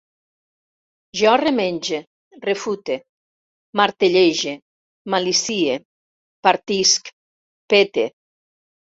Jo 1.17 1.31
remenge, 1.41 1.97
refute, 2.47 2.95
martellege, 3.81 4.53
malicie, 5.15 5.75
partisc, 6.49 7.13
pete 7.75 8.07